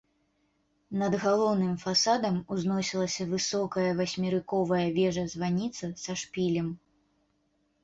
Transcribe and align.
Над 1.01 1.13
галоўным 1.25 1.75
фасадам 1.83 2.39
узносілася 2.55 3.27
высокая 3.35 3.85
васьмерыковая 4.01 4.83
вежа-званіца 4.99 5.85
са 6.07 6.19
шпілем. 6.25 6.75